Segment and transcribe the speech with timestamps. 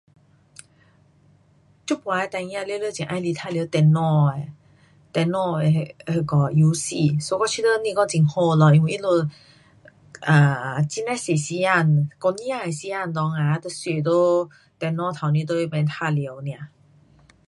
[1.85, 4.47] 这次的孩儿全部很喜欢玩耍电脑的。
[5.13, 7.19] 电脑的那个游戏。
[7.19, 8.73] so 我觉得不是讲很好咯。
[8.73, 9.29] 因为他们
[10.21, 16.59] 很呐多时间，整个天的时间啊都坐在电脑前面在那边玩耍 nia